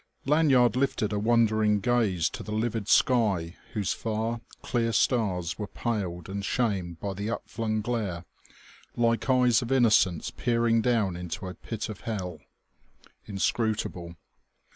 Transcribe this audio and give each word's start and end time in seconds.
Lanyard 0.25 0.75
lifted 0.75 1.13
a 1.13 1.19
wondering 1.19 1.79
gaze 1.79 2.27
to 2.31 2.41
the 2.41 2.51
livid 2.51 2.87
sky 2.87 3.55
whose 3.73 3.93
far, 3.93 4.41
clear 4.63 4.91
stars 4.93 5.59
were 5.59 5.67
paled 5.67 6.27
and 6.27 6.43
shamed 6.43 6.99
by 6.99 7.13
the 7.13 7.29
up 7.29 7.47
flung 7.47 7.81
glare, 7.81 8.25
like 8.95 9.29
eyes 9.29 9.61
of 9.61 9.71
innocence 9.71 10.31
peering 10.31 10.81
down 10.81 11.15
into 11.15 11.45
a 11.47 11.53
pit 11.53 11.87
of 11.87 12.01
hell. 12.01 12.39
Inscrutable! 13.27 14.15